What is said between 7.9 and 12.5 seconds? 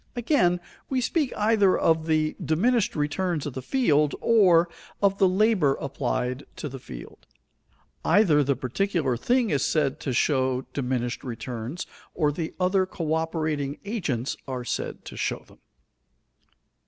Either the particular thing is said to show diminished returns or